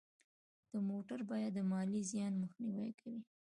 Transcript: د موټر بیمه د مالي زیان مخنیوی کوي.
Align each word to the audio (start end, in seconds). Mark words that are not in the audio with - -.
د 0.71 0.73
موټر 0.89 1.19
بیمه 1.29 1.49
د 1.55 1.57
مالي 1.71 2.01
زیان 2.11 2.33
مخنیوی 2.43 2.89
کوي. 2.99 3.21